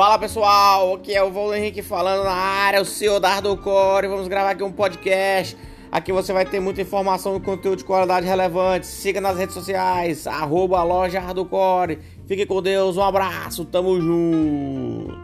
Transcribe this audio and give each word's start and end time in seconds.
Fala 0.00 0.18
pessoal, 0.18 0.94
aqui 0.94 1.14
é 1.14 1.22
o 1.22 1.30
Valdo 1.30 1.54
Henrique 1.54 1.82
falando 1.82 2.24
na 2.24 2.32
área, 2.32 2.80
o 2.80 2.86
CEO 2.86 3.20
da 3.20 3.28
Hardcore. 3.34 4.08
Vamos 4.08 4.28
gravar 4.28 4.52
aqui 4.52 4.64
um 4.64 4.72
podcast. 4.72 5.54
Aqui 5.92 6.10
você 6.10 6.32
vai 6.32 6.46
ter 6.46 6.58
muita 6.58 6.80
informação 6.80 7.36
e 7.36 7.40
conteúdo 7.40 7.76
de 7.80 7.84
qualidade 7.84 8.26
relevante. 8.26 8.86
Siga 8.86 9.20
nas 9.20 9.36
redes 9.36 9.54
sociais, 9.54 10.26
arroba 10.26 10.82
loja 10.82 11.20
Hardcore. 11.20 11.98
Fique 12.26 12.46
com 12.46 12.62
Deus, 12.62 12.96
um 12.96 13.02
abraço, 13.02 13.62
tamo 13.66 14.00
junto. 14.00 15.18